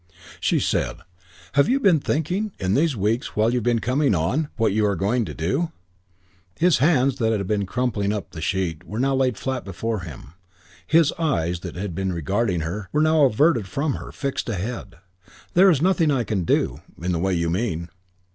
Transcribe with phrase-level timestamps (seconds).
[0.39, 0.97] She said,
[1.53, 4.95] "Have you been thinking, in these weeks, while you've been coming on, what you are
[4.95, 5.71] going to do?"
[6.57, 10.33] His hands, that had been crumpling up the sheet, were now laid flat before him.
[10.87, 14.95] His eyes, that had been regarding her, were now averted from her, fixed ahead.
[15.53, 17.89] "There is nothing I can do, in the way you mean."